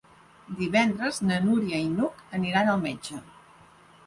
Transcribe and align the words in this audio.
Divendres 0.61 1.19
na 1.31 1.37
Núria 1.49 1.83
i 1.83 1.93
n'Hug 1.99 2.25
aniran 2.39 2.73
al 2.73 2.83
metge. 2.87 3.21